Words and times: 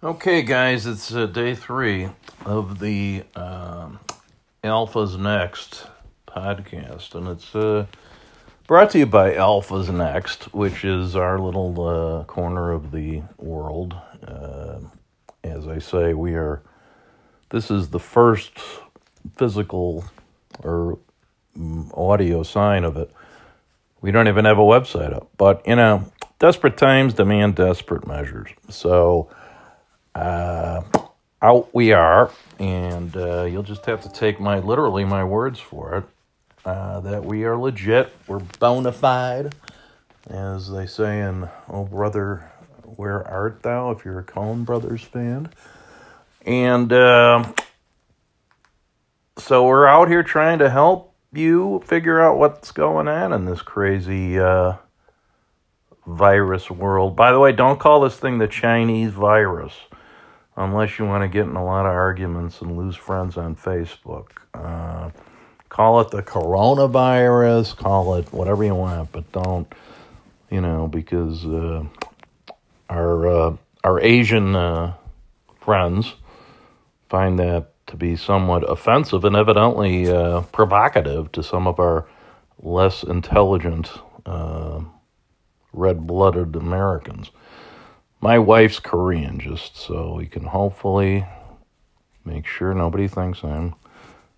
Okay, 0.00 0.42
guys, 0.42 0.86
it's 0.86 1.12
uh, 1.12 1.26
day 1.26 1.56
three 1.56 2.08
of 2.46 2.78
the 2.78 3.24
um 3.34 3.98
Alpha's 4.62 5.16
Next 5.16 5.88
podcast, 6.24 7.16
and 7.16 7.26
it's 7.26 7.52
uh, 7.52 7.86
brought 8.68 8.90
to 8.90 9.00
you 9.00 9.06
by 9.06 9.34
Alpha's 9.34 9.90
Next, 9.90 10.54
which 10.54 10.84
is 10.84 11.16
our 11.16 11.40
little 11.40 11.84
uh, 11.84 12.22
corner 12.26 12.70
of 12.70 12.92
the 12.92 13.22
world. 13.38 13.96
Uh, 14.24 14.78
as 15.42 15.66
I 15.66 15.80
say, 15.80 16.14
we 16.14 16.34
are. 16.34 16.62
This 17.48 17.68
is 17.68 17.88
the 17.88 17.98
first 17.98 18.52
physical 19.34 20.04
or 20.62 21.00
mm, 21.58 21.90
audio 21.98 22.44
sign 22.44 22.84
of 22.84 22.96
it. 22.96 23.10
We 24.00 24.12
don't 24.12 24.28
even 24.28 24.44
have 24.44 24.58
a 24.58 24.62
website 24.62 25.12
up, 25.12 25.28
but 25.36 25.66
you 25.66 25.74
know, 25.74 26.12
desperate 26.38 26.76
times 26.76 27.14
demand 27.14 27.56
desperate 27.56 28.06
measures. 28.06 28.50
So 28.68 29.28
uh, 30.14 30.82
out 31.40 31.74
we 31.74 31.92
are, 31.92 32.30
and 32.58 33.16
uh, 33.16 33.44
you'll 33.44 33.62
just 33.62 33.86
have 33.86 34.00
to 34.02 34.08
take 34.08 34.40
my 34.40 34.58
literally 34.58 35.04
my 35.04 35.24
words 35.24 35.58
for 35.58 35.96
it. 35.96 36.04
Uh, 36.64 37.00
that 37.00 37.24
we 37.24 37.44
are 37.44 37.56
legit, 37.56 38.12
we're 38.26 38.40
bona 38.58 38.92
fide, 38.92 39.54
as 40.28 40.70
they 40.70 40.86
say 40.86 41.20
in 41.20 41.48
"Oh 41.68 41.84
Brother, 41.84 42.50
Where 42.82 43.26
Art 43.26 43.62
Thou?" 43.62 43.90
If 43.92 44.04
you're 44.04 44.18
a 44.18 44.24
Coen 44.24 44.64
Brothers 44.64 45.02
fan, 45.02 45.50
and 46.44 46.92
uh, 46.92 47.52
so 49.38 49.66
we're 49.66 49.86
out 49.86 50.08
here 50.08 50.22
trying 50.22 50.58
to 50.58 50.68
help 50.68 51.14
you 51.32 51.82
figure 51.86 52.20
out 52.20 52.38
what's 52.38 52.72
going 52.72 53.06
on 53.06 53.32
in 53.32 53.44
this 53.44 53.62
crazy 53.62 54.38
uh, 54.38 54.74
virus 56.06 56.70
world. 56.70 57.14
By 57.14 57.32
the 57.32 57.38
way, 57.38 57.52
don't 57.52 57.78
call 57.78 58.00
this 58.00 58.16
thing 58.16 58.38
the 58.38 58.48
Chinese 58.48 59.12
virus 59.12 59.74
unless 60.58 60.98
you 60.98 61.06
want 61.06 61.22
to 61.22 61.28
get 61.28 61.46
in 61.46 61.56
a 61.56 61.64
lot 61.64 61.86
of 61.86 61.92
arguments 61.92 62.60
and 62.60 62.76
lose 62.76 62.96
friends 62.96 63.36
on 63.36 63.54
Facebook. 63.54 64.26
Uh, 64.52 65.10
call 65.68 66.00
it 66.00 66.10
the 66.10 66.22
coronavirus, 66.22 67.76
call 67.76 68.16
it 68.16 68.32
whatever 68.32 68.64
you 68.64 68.74
want, 68.74 69.10
but 69.12 69.30
don't, 69.32 69.72
you 70.50 70.60
know, 70.60 70.88
because 70.88 71.46
uh, 71.46 71.84
our 72.90 73.26
uh, 73.28 73.56
our 73.84 74.00
Asian 74.00 74.56
uh, 74.56 74.94
friends 75.60 76.14
find 77.08 77.38
that 77.38 77.68
to 77.86 77.96
be 77.96 78.16
somewhat 78.16 78.68
offensive 78.68 79.24
and 79.24 79.36
evidently 79.36 80.10
uh, 80.10 80.42
provocative 80.52 81.30
to 81.32 81.42
some 81.42 81.66
of 81.66 81.78
our 81.78 82.06
less 82.60 83.02
intelligent, 83.02 83.90
uh, 84.26 84.80
red-blooded 85.72 86.56
Americans. 86.56 87.30
My 88.20 88.38
wife's 88.38 88.80
Korean, 88.80 89.38
just 89.38 89.76
so 89.76 90.14
we 90.14 90.26
can 90.26 90.44
hopefully 90.44 91.24
make 92.24 92.46
sure 92.46 92.74
nobody 92.74 93.08
thinks 93.08 93.44
I'm 93.44 93.74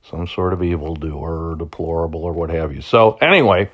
some 0.02 0.26
sort 0.26 0.52
of 0.52 0.62
evildoer 0.62 1.50
or 1.50 1.54
deplorable 1.56 2.24
or 2.24 2.32
what 2.32 2.50
have 2.50 2.74
you. 2.74 2.82
So, 2.82 3.16
anyway, 3.20 3.70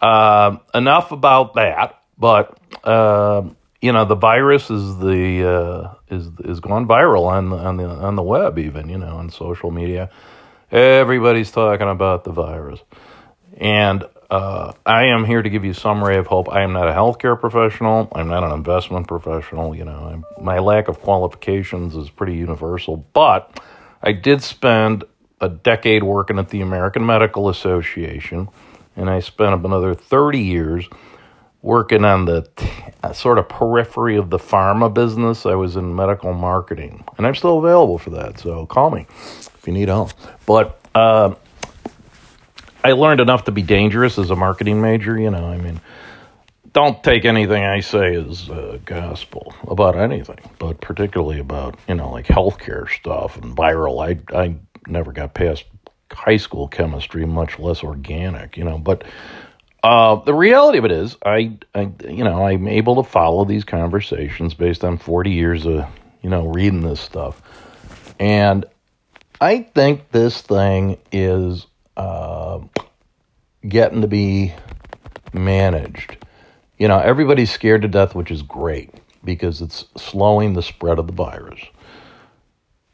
uh, 0.00 0.56
enough 0.74 1.12
about 1.12 1.54
that. 1.54 2.00
But 2.18 2.58
uh, 2.82 3.42
you 3.80 3.92
know, 3.92 4.04
the 4.04 4.14
virus 4.14 4.70
is 4.70 4.98
the 4.98 5.48
uh, 5.48 5.94
is 6.14 6.28
is 6.44 6.60
going 6.60 6.86
viral 6.88 7.26
on 7.26 7.50
the, 7.50 7.56
on 7.56 7.76
the 7.76 7.88
on 7.88 8.16
the 8.16 8.22
web, 8.22 8.58
even 8.58 8.88
you 8.88 8.98
know, 8.98 9.16
on 9.16 9.30
social 9.30 9.70
media. 9.70 10.10
Everybody's 10.72 11.50
talking 11.50 11.88
about 11.88 12.24
the 12.24 12.32
virus, 12.32 12.80
and 13.56 14.04
uh, 14.30 14.72
I 14.84 15.04
am 15.06 15.24
here 15.24 15.40
to 15.40 15.48
give 15.48 15.64
you 15.64 15.72
some 15.72 16.02
ray 16.02 16.16
of 16.18 16.26
hope. 16.26 16.50
I 16.50 16.62
am 16.62 16.72
not 16.72 16.88
a 16.88 16.92
healthcare 16.92 17.38
professional. 17.38 18.08
I'm 18.14 18.28
not 18.28 18.42
an 18.42 18.52
investment 18.52 19.06
professional. 19.06 19.74
You 19.74 19.84
know, 19.84 20.10
I'm, 20.12 20.44
my 20.44 20.58
lack 20.58 20.88
of 20.88 21.00
qualifications 21.00 21.94
is 21.94 22.10
pretty 22.10 22.34
universal. 22.34 22.96
But 23.12 23.60
I 24.02 24.12
did 24.12 24.42
spend 24.42 25.04
a 25.40 25.48
decade 25.48 26.02
working 26.02 26.38
at 26.38 26.48
the 26.48 26.60
American 26.60 27.06
Medical 27.06 27.48
Association, 27.48 28.48
and 28.96 29.08
I 29.08 29.20
spent 29.20 29.64
another 29.64 29.94
30 29.94 30.40
years 30.40 30.88
working 31.62 32.04
on 32.04 32.24
the 32.24 32.48
t- 32.56 32.68
sort 33.12 33.38
of 33.38 33.48
periphery 33.48 34.16
of 34.16 34.30
the 34.30 34.38
pharma 34.38 34.92
business. 34.92 35.46
I 35.46 35.54
was 35.54 35.76
in 35.76 35.94
medical 35.94 36.32
marketing, 36.32 37.04
and 37.16 37.26
I'm 37.26 37.34
still 37.34 37.58
available 37.58 37.98
for 37.98 38.10
that. 38.10 38.38
So 38.38 38.66
call 38.66 38.90
me 38.90 39.06
if 39.10 39.62
you 39.66 39.72
need 39.72 39.88
help. 39.88 40.12
But 40.46 40.80
uh, 40.94 41.34
I 42.86 42.92
learned 42.92 43.18
enough 43.18 43.46
to 43.46 43.50
be 43.50 43.62
dangerous 43.62 44.16
as 44.16 44.30
a 44.30 44.36
marketing 44.36 44.80
major. 44.80 45.18
You 45.18 45.30
know, 45.30 45.44
I 45.44 45.56
mean, 45.56 45.80
don't 46.72 47.02
take 47.02 47.24
anything 47.24 47.64
I 47.64 47.80
say 47.80 48.14
as 48.14 48.48
uh, 48.48 48.78
gospel 48.84 49.52
about 49.66 49.96
anything, 49.96 50.38
but 50.60 50.80
particularly 50.80 51.40
about 51.40 51.76
you 51.88 51.96
know 51.96 52.12
like 52.12 52.26
healthcare 52.26 52.88
stuff 52.88 53.36
and 53.38 53.56
viral. 53.56 54.06
I 54.06 54.40
I 54.40 54.54
never 54.86 55.10
got 55.10 55.34
past 55.34 55.64
high 56.12 56.36
school 56.36 56.68
chemistry, 56.68 57.26
much 57.26 57.58
less 57.58 57.82
organic. 57.82 58.56
You 58.56 58.64
know, 58.64 58.78
but. 58.78 59.04
Uh, 59.82 60.16
the 60.24 60.34
reality 60.34 60.78
of 60.78 60.84
it 60.84 60.90
is, 60.90 61.16
I, 61.24 61.58
I, 61.72 61.92
you 62.08 62.24
know, 62.24 62.44
I'm 62.44 62.66
able 62.66 62.96
to 62.96 63.08
follow 63.08 63.44
these 63.44 63.62
conversations 63.62 64.52
based 64.52 64.82
on 64.82 64.98
40 64.98 65.30
years 65.30 65.64
of, 65.64 65.86
you 66.22 66.30
know, 66.30 66.48
reading 66.48 66.80
this 66.80 66.98
stuff, 66.98 67.40
and 68.18 68.64
I 69.40 69.58
think 69.60 70.10
this 70.10 70.40
thing 70.40 70.98
is 71.12 71.66
uh, 71.96 72.60
getting 73.66 74.02
to 74.02 74.08
be 74.08 74.54
managed. 75.32 76.16
You 76.78 76.88
know, 76.88 76.98
everybody's 76.98 77.50
scared 77.50 77.82
to 77.82 77.88
death, 77.88 78.14
which 78.14 78.30
is 78.30 78.42
great 78.42 78.90
because 79.24 79.60
it's 79.60 79.86
slowing 79.96 80.54
the 80.54 80.62
spread 80.62 80.98
of 80.98 81.06
the 81.06 81.12
virus. 81.12 81.60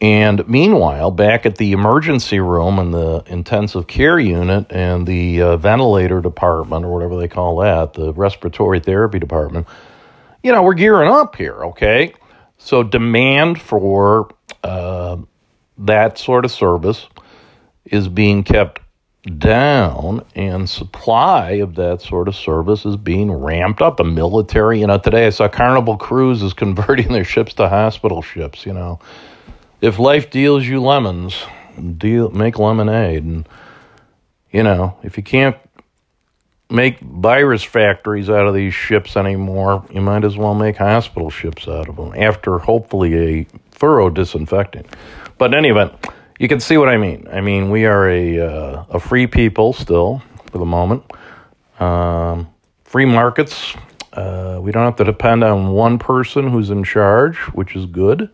And 0.01 0.49
meanwhile, 0.49 1.13
back 1.13 1.47
at 1.47 1.59
the 1.59 1.71
emergency 1.71 2.41
room 2.41 2.81
and 2.81 2.93
the 2.93 3.23
intensive 3.29 3.87
care 3.87 4.19
unit 4.19 4.67
and 4.71 5.07
the 5.07 5.41
uh, 5.41 5.57
ventilator 5.57 6.21
department, 6.21 6.85
or 6.85 6.93
whatever 6.93 7.17
they 7.17 7.29
call 7.29 7.59
that, 7.59 7.95
the 7.95 8.13
respiratory 8.13 8.81
therapy 8.81 9.21
department, 9.21 9.69
you 10.43 10.51
know, 10.51 10.65
we're 10.65 10.75
gearing 10.75 11.09
up 11.09 11.37
here, 11.37 11.67
okay? 11.67 12.15
So 12.59 12.83
demand 12.83 13.61
for 13.61 14.35
uh, 14.65 15.19
that 15.79 16.19
sort 16.19 16.45
of 16.45 16.51
service 16.51 17.07
is 17.85 18.09
being 18.09 18.43
kept 18.43 18.82
down 19.39 20.25
and 20.35 20.69
supply 20.69 21.53
of 21.53 21.77
that 21.77 22.03
sort 22.03 22.27
of 22.27 22.35
service 22.35 22.85
is 22.85 22.97
being 22.97 23.31
ramped 23.31 23.81
up. 23.81 23.97
The 23.97 24.05
military, 24.05 24.81
you 24.81 24.87
know, 24.87 24.99
today 24.99 25.27
I 25.27 25.31
saw 25.31 25.49
Carnival 25.49 25.97
Cruise 25.97 26.43
is 26.43 26.53
converting 26.55 27.09
their 27.09 27.25
ships 27.25 27.55
to 27.55 27.69
hospital 27.69 28.23
ships, 28.23 28.67
you 28.67 28.73
know. 28.73 28.99
If 29.81 29.99
life 29.99 30.31
deals 30.31 30.65
you 30.65 30.81
lemons, 30.81 31.41
deal 31.99 32.31
make 32.31 32.59
lemonade 32.59 33.25
and 33.25 33.49
you 34.53 34.63
know, 34.63 34.97
if 35.03 35.17
you 35.17 35.23
can't 35.23 35.57
make 36.71 37.01
virus 37.01 37.63
factories 37.63 38.29
out 38.29 38.47
of 38.47 38.55
these 38.55 38.75
ships 38.75 39.17
anymore, 39.17 39.85
you 39.91 40.01
might 40.01 40.25
as 40.25 40.37
well 40.37 40.55
make 40.55 40.77
hospital 40.77 41.31
ships 41.31 41.67
out 41.69 41.89
of 41.89 41.97
them 41.97 42.13
after 42.15 42.59
hopefully 42.59 43.15
a 43.15 43.47
thorough 43.71 44.11
disinfecting. 44.11 44.85
But 45.39 45.53
in 45.53 45.59
any 45.59 45.71
event, 45.71 45.93
you 46.43 46.49
can 46.49 46.59
see 46.59 46.77
what 46.77 46.89
I 46.89 46.97
mean. 46.97 47.29
I 47.31 47.41
mean, 47.41 47.71
we 47.71 47.87
are 47.87 48.11
a 48.11 48.41
uh, 48.41 48.85
a 48.91 48.99
free 48.99 49.29
people 49.29 49.73
still 49.73 50.21
for 50.51 50.59
the 50.59 50.65
moment. 50.65 51.05
Um, 51.79 52.53
free 52.83 53.05
markets. 53.05 53.77
Uh, 54.13 54.59
we 54.61 54.73
don't 54.73 54.85
have 54.85 54.97
to 54.97 55.05
depend 55.05 55.45
on 55.45 55.69
one 55.69 56.01
person 56.01 56.49
who's 56.49 56.71
in 56.71 56.83
charge, 56.83 57.37
which 57.55 57.77
is 57.77 57.87
good. 57.87 58.29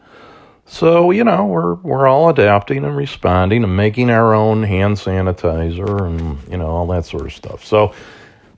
So 0.65 1.11
you 1.11 1.23
know, 1.23 1.45
we're 1.45 1.75
we're 1.75 2.07
all 2.07 2.31
adapting 2.31 2.83
and 2.87 2.97
responding 2.97 3.63
and 3.63 3.77
making 3.77 4.09
our 4.09 4.33
own 4.33 4.63
hand 4.63 4.97
sanitizer 4.97 6.07
and 6.07 6.39
you 6.51 6.57
know 6.57 6.67
all 6.67 6.87
that 6.87 7.05
sort 7.05 7.27
of 7.27 7.33
stuff. 7.35 7.63
So 7.63 7.93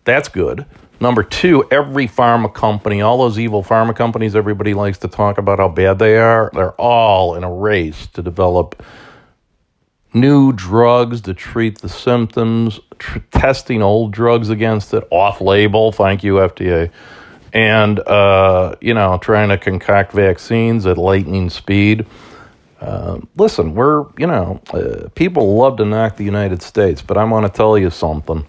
that's 0.05 0.29
good. 0.29 0.65
Number 1.01 1.25
two, 1.25 1.67
every 1.73 2.07
pharma 2.07 2.55
company, 2.55 3.01
all 3.01 3.19
those 3.19 3.37
evil 3.37 3.65
pharma 3.65 3.97
companies, 3.97 4.37
everybody 4.37 4.75
likes 4.75 4.99
to 4.99 5.09
talk 5.09 5.39
about 5.39 5.59
how 5.59 5.69
bad 5.69 5.99
they 5.99 6.19
are. 6.19 6.53
They're 6.55 6.73
all 6.73 7.35
in 7.35 7.43
a 7.43 7.53
race 7.53 8.07
to 8.09 8.23
develop 8.23 8.81
new 10.13 10.53
drugs 10.53 11.21
to 11.23 11.35
treat 11.35 11.81
the 11.81 11.89
symptoms, 11.89 12.81
tr- 12.99 13.19
testing 13.31 13.83
old 13.83 14.13
drugs 14.13 14.49
against 14.51 14.93
it, 14.95 15.07
off 15.11 15.41
label, 15.41 15.93
thank 15.93 16.25
you, 16.25 16.35
FDA, 16.35 16.91
and, 17.53 17.99
uh, 18.01 18.77
you 18.81 18.95
know, 18.95 19.19
trying 19.19 19.49
to 19.49 19.59
concoct 19.59 20.13
vaccines 20.13 20.87
at 20.87 20.99
lightning 20.99 21.51
speed. 21.51 22.07
Uh, 22.81 23.21
listen, 23.37 23.75
we're, 23.75 24.07
you 24.17 24.27
know, 24.27 24.61
uh, 24.73 25.09
people 25.15 25.57
love 25.57 25.77
to 25.77 25.85
knock 25.85 26.17
the 26.17 26.25
United 26.25 26.63
States, 26.63 27.03
but 27.03 27.17
I 27.17 27.25
want 27.25 27.47
to 27.47 27.53
tell 27.53 27.77
you 27.77 27.91
something. 27.91 28.47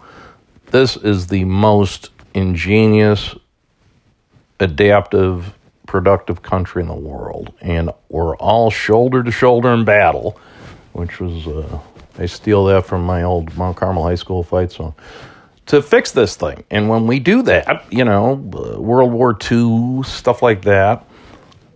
This 0.68 0.96
is 0.96 1.28
the 1.28 1.44
most 1.44 2.12
ingenious, 2.34 3.36
adaptive, 4.60 5.54
productive 5.86 6.42
country 6.42 6.82
in 6.82 6.88
the 6.88 6.96
world. 6.96 7.54
And 7.60 7.90
we're 8.08 8.38
all 8.38 8.72
shoulder 8.72 9.22
to 9.22 9.32
shoulder 9.32 9.70
in 9.74 9.84
battle 9.84 10.40
which 10.94 11.20
was 11.20 11.48
uh, 11.48 11.80
I 12.18 12.26
steal 12.26 12.66
that 12.66 12.86
from 12.86 13.04
my 13.04 13.24
old 13.24 13.56
Mount 13.58 13.78
Carmel 13.78 14.04
High 14.04 14.16
School 14.16 14.44
fight 14.44 14.72
song 14.72 14.96
to 15.68 15.82
fix 15.82 16.12
this 16.12 16.36
thing. 16.36 16.64
And 16.70 16.90
when 16.90 17.08
we 17.08 17.20
do 17.20 17.42
that, 17.44 17.86
you 17.92 18.04
know, 18.04 18.34
uh, 18.34 18.80
World 18.82 19.12
War 19.12 19.38
II 19.50 20.04
stuff 20.04 20.42
like 20.42 20.64
that, 20.64 21.06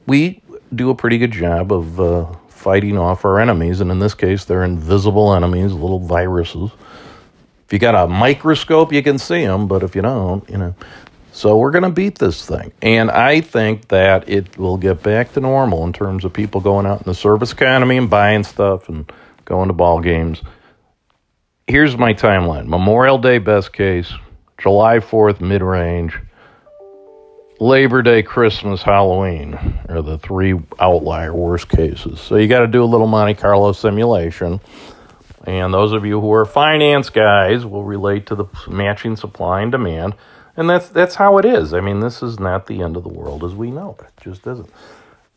we 0.07 0.41
do 0.73 0.89
a 0.89 0.95
pretty 0.95 1.17
good 1.17 1.31
job 1.31 1.71
of 1.71 1.99
uh, 1.99 2.25
fighting 2.49 2.97
off 2.97 3.25
our 3.25 3.39
enemies, 3.39 3.79
and 3.79 3.91
in 3.91 3.99
this 3.99 4.13
case, 4.13 4.45
they're 4.45 4.63
invisible 4.63 5.33
enemies, 5.33 5.71
little 5.71 5.99
viruses. 5.99 6.71
If 7.65 7.73
you 7.73 7.79
got 7.79 7.95
a 7.95 8.07
microscope, 8.07 8.91
you 8.91 9.01
can 9.01 9.17
see 9.17 9.45
them, 9.45 9.67
but 9.67 9.81
if 9.81 9.95
you 9.95 10.01
don't, 10.01 10.47
you 10.49 10.57
know. 10.57 10.75
So 11.35 11.57
we're 11.57 11.71
going 11.71 11.83
to 11.83 11.89
beat 11.89 12.17
this 12.17 12.45
thing. 12.45 12.71
And 12.81 13.11
I 13.11 13.41
think 13.41 13.89
that 13.89 14.29
it 14.29 14.57
will 14.57 14.77
get 14.77 15.03
back 15.03 15.33
to 15.33 15.41
normal 15.41 15.83
in 15.83 15.91
terms 15.91 16.23
of 16.23 16.31
people 16.31 16.61
going 16.61 16.85
out 16.85 16.99
in 16.99 17.03
the 17.05 17.13
service 17.13 17.51
economy 17.51 17.97
and 17.97 18.09
buying 18.09 18.45
stuff 18.45 18.87
and 18.87 19.11
going 19.43 19.67
to 19.67 19.73
ball 19.73 19.99
games. 19.99 20.41
Here's 21.67 21.97
my 21.97 22.13
timeline 22.13 22.67
Memorial 22.67 23.17
Day, 23.17 23.39
best 23.39 23.73
case, 23.73 24.13
July 24.57 24.99
4th, 24.99 25.41
mid 25.41 25.61
range, 25.61 26.17
Labor 27.59 28.01
Day, 28.01 28.23
Christmas, 28.23 28.81
Halloween 28.81 29.55
are 29.89 30.01
the 30.01 30.17
three 30.17 30.57
outlier 30.79 31.33
worst 31.33 31.67
cases. 31.67 32.21
So 32.21 32.37
you 32.37 32.47
got 32.47 32.61
to 32.61 32.67
do 32.67 32.81
a 32.81 32.85
little 32.85 33.07
Monte 33.07 33.33
Carlo 33.33 33.73
simulation. 33.73 34.61
And 35.45 35.73
those 35.73 35.91
of 35.91 36.05
you 36.05 36.21
who 36.21 36.31
are 36.31 36.45
finance 36.45 37.09
guys 37.09 37.65
will 37.65 37.83
relate 37.83 38.27
to 38.27 38.35
the 38.35 38.45
matching 38.69 39.17
supply 39.17 39.63
and 39.63 39.71
demand. 39.73 40.15
And 40.57 40.69
that's 40.69 40.87
that's 40.89 41.15
how 41.15 41.37
it 41.37 41.45
is. 41.45 41.73
I 41.73 41.81
mean, 41.81 41.99
this 41.99 42.23
is 42.23 42.39
not 42.39 42.67
the 42.67 42.81
end 42.81 42.95
of 42.95 43.03
the 43.03 43.09
world 43.09 43.43
as 43.43 43.53
we 43.53 43.71
know 43.71 43.95
it. 43.99 44.05
It 44.05 44.23
just 44.23 44.47
isn't. 44.47 44.69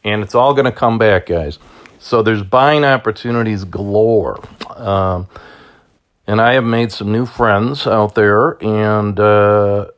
And 0.04 0.22
it's 0.22 0.34
all 0.34 0.54
going 0.54 0.64
to 0.64 0.72
come 0.72 0.98
back, 0.98 1.26
guys. 1.26 1.58
So 1.98 2.22
there's 2.22 2.42
buying 2.42 2.84
opportunities 2.84 3.64
galore. 3.64 4.40
Um, 4.76 5.28
and 6.26 6.40
I 6.40 6.54
have 6.54 6.64
made 6.64 6.92
some 6.92 7.10
new 7.10 7.26
friends 7.26 7.86
out 7.86 8.14
there. 8.14 8.62
And, 8.62 9.18
uh, 9.18 9.90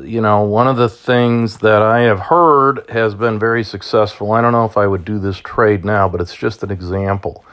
you 0.00 0.20
know, 0.20 0.42
one 0.42 0.68
of 0.68 0.76
the 0.76 0.88
things 0.88 1.58
that 1.58 1.82
I 1.82 2.00
have 2.00 2.20
heard 2.20 2.88
has 2.90 3.14
been 3.14 3.38
very 3.38 3.64
successful. 3.64 4.32
I 4.32 4.40
don't 4.40 4.52
know 4.52 4.64
if 4.64 4.76
I 4.76 4.86
would 4.86 5.04
do 5.04 5.18
this 5.18 5.38
trade 5.38 5.84
now, 5.84 6.08
but 6.08 6.20
it's 6.20 6.36
just 6.36 6.62
an 6.62 6.70
example. 6.70 7.44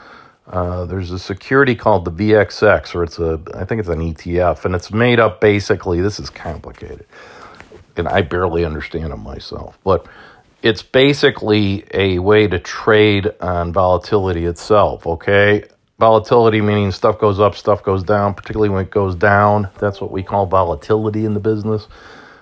Uh, 0.48 0.84
there's 0.84 1.10
a 1.10 1.18
security 1.18 1.74
called 1.74 2.04
the 2.04 2.12
VXX, 2.12 2.94
or 2.94 3.02
it's 3.02 3.18
a, 3.18 3.40
I 3.54 3.64
think 3.64 3.80
it's 3.80 3.88
an 3.88 3.98
ETF, 4.00 4.64
and 4.64 4.74
it's 4.74 4.92
made 4.92 5.18
up 5.18 5.40
basically. 5.40 6.00
This 6.00 6.20
is 6.20 6.30
complicated, 6.30 7.06
and 7.96 8.06
I 8.06 8.22
barely 8.22 8.64
understand 8.64 9.12
it 9.12 9.16
myself, 9.16 9.78
but 9.82 10.06
it's 10.62 10.82
basically 10.82 11.84
a 11.92 12.20
way 12.20 12.46
to 12.46 12.58
trade 12.60 13.32
on 13.40 13.72
volatility 13.72 14.44
itself. 14.44 15.04
Okay, 15.06 15.64
volatility 15.98 16.60
meaning 16.60 16.92
stuff 16.92 17.18
goes 17.18 17.40
up, 17.40 17.56
stuff 17.56 17.82
goes 17.82 18.04
down, 18.04 18.34
particularly 18.34 18.68
when 18.68 18.84
it 18.84 18.90
goes 18.92 19.16
down. 19.16 19.68
That's 19.78 20.00
what 20.00 20.12
we 20.12 20.22
call 20.22 20.46
volatility 20.46 21.24
in 21.24 21.34
the 21.34 21.40
business. 21.40 21.88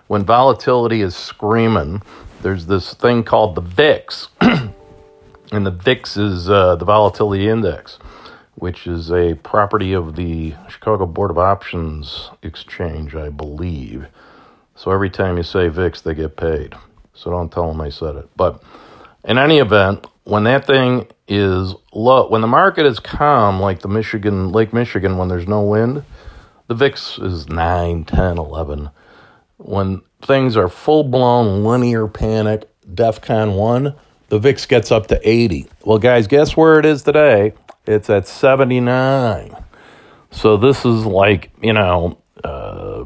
When 0.09 0.25
volatility 0.25 1.01
is 1.01 1.17
screaming, 1.17 2.03
there's 2.43 2.67
this 2.67 2.93
thing 2.93 3.25
called 3.25 3.55
the 3.55 3.63
VIX. 3.63 4.29
And 5.55 5.65
the 5.65 5.71
VIX 5.71 6.17
is 6.17 6.51
uh, 6.51 6.75
the 6.75 6.85
volatility 6.85 7.49
index, 7.49 8.01
which 8.57 8.89
is 8.89 9.13
a 9.13 9.35
property 9.35 9.93
of 9.93 10.17
the 10.17 10.55
Chicago 10.69 11.07
Board 11.07 11.31
of 11.31 11.39
Options 11.39 12.31
Exchange, 12.43 13.15
I 13.15 13.29
believe. 13.29 14.09
So 14.75 14.91
every 14.91 15.11
time 15.11 15.37
you 15.37 15.45
say 15.45 15.69
VIX, 15.69 16.01
they 16.01 16.15
get 16.15 16.37
paid. 16.37 16.75
So 17.13 17.31
don't 17.31 17.53
tell 17.53 17.69
them 17.69 17.81
I 17.81 17.91
said 17.91 18.17
it. 18.17 18.29
But 18.37 18.65
in 19.23 19.39
any 19.39 19.59
event, 19.59 20.05
when 20.25 20.43
that 20.43 20.67
thing 20.67 21.07
is 21.29 21.73
low, 21.93 22.29
when 22.29 22.41
the 22.41 22.49
market 22.49 22.85
is 22.85 22.99
calm, 22.99 23.61
like 23.61 23.79
the 23.79 23.89
Michigan, 23.89 24.51
Lake 24.51 24.73
Michigan, 24.73 25.19
when 25.19 25.29
there's 25.29 25.47
no 25.47 25.63
wind, 25.63 26.03
the 26.67 26.75
VIX 26.75 27.19
is 27.21 27.49
9, 27.49 28.05
10, 28.05 28.39
11. 28.39 28.91
When 29.59 30.03
things 30.21 30.57
are 30.57 30.69
full 30.69 31.05
blown 31.05 31.63
linear 31.63 32.09
panic, 32.09 32.69
DEFCON 32.93 33.55
1, 33.55 33.95
the 34.35 34.41
VIX 34.41 34.67
gets 34.67 34.91
up 34.91 35.07
to 35.07 35.21
80. 35.23 35.69
Well, 35.85 35.99
guys, 35.99 36.27
guess 36.27 36.57
where 36.57 36.81
it 36.81 36.85
is 36.85 37.05
today? 37.05 37.53
It's 37.87 38.11
at 38.11 38.27
79. 38.27 39.57
So 40.33 40.57
this 40.57 40.85
is 40.85 41.07
like, 41.07 41.53
you 41.63 41.73
know, 41.73 42.19
uh, 42.43 43.05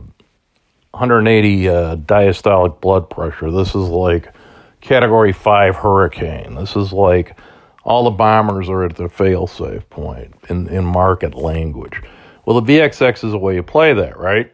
180 0.93 1.69
uh, 1.69 1.97
diastolic 1.97 2.81
blood 2.81 3.11
pressure. 3.11 3.51
This 3.51 3.75
is 3.75 3.91
like 3.91 4.33
category 4.81 5.35
5 5.35 5.77
hurricane. 5.77 6.55
This 6.55 6.75
is 6.77 6.95
like 6.95 7.39
all 7.85 8.05
the 8.05 8.11
bombers 8.11 8.71
are 8.71 8.85
at 8.85 8.97
their 8.97 9.11
fail-safe 9.11 9.87
point 9.91 10.35
in, 10.49 10.67
in 10.69 10.83
market 10.83 11.35
language. 11.35 12.01
Well, 12.47 12.59
the 12.59 12.79
VXX 12.79 13.23
is 13.23 13.33
the 13.33 13.39
way 13.39 13.55
you 13.55 13.63
play 13.63 13.93
that, 13.93 14.17
right? 14.17 14.51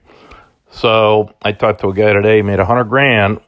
So 0.73 1.33
I 1.41 1.53
talked 1.53 1.83
to 1.83 1.91
a 1.91 1.95
guy 1.95 2.13
today, 2.15 2.43
made 2.43 2.59
100 2.59 2.83
grand 2.87 3.39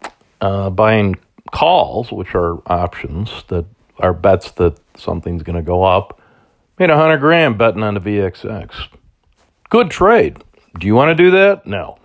uh, 0.40 0.70
buying 0.70 1.16
calls, 1.52 2.12
which 2.12 2.34
are 2.34 2.58
options 2.70 3.44
that 3.48 3.64
are 3.98 4.12
bets 4.12 4.50
that 4.52 4.78
something's 4.96 5.42
going 5.42 5.56
to 5.56 5.62
go 5.62 5.82
up, 5.82 6.20
made 6.78 6.90
a 6.90 6.96
hundred 6.96 7.18
grand 7.18 7.58
betting 7.58 7.82
on 7.82 7.94
the 7.94 8.00
VXX. 8.00 8.88
Good 9.68 9.90
trade. 9.90 10.38
Do 10.78 10.86
you 10.86 10.94
want 10.94 11.16
to 11.16 11.22
do 11.22 11.30
that? 11.32 11.66
No. 11.66 11.98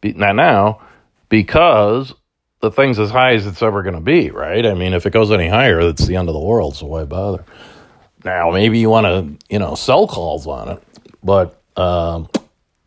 Be, 0.00 0.12
not 0.12 0.36
now, 0.36 0.80
because 1.28 2.14
the 2.60 2.70
thing's 2.70 2.98
as 2.98 3.10
high 3.10 3.34
as 3.34 3.46
it's 3.46 3.62
ever 3.62 3.82
going 3.82 3.94
to 3.94 4.00
be, 4.00 4.30
right? 4.30 4.66
I 4.66 4.74
mean, 4.74 4.92
if 4.92 5.06
it 5.06 5.12
goes 5.12 5.30
any 5.30 5.48
higher, 5.48 5.80
it's 5.80 6.06
the 6.06 6.16
end 6.16 6.28
of 6.28 6.34
the 6.34 6.40
world, 6.40 6.76
so 6.76 6.86
why 6.86 7.04
bother? 7.04 7.44
Now, 8.24 8.50
maybe 8.50 8.78
you 8.78 8.90
want 8.90 9.06
to, 9.06 9.46
you 9.52 9.58
know, 9.58 9.74
sell 9.74 10.08
calls 10.08 10.46
on 10.46 10.70
it, 10.70 10.82
but 11.22 11.60
um, 11.76 12.28